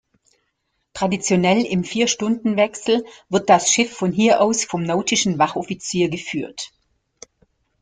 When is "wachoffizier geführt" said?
5.37-6.71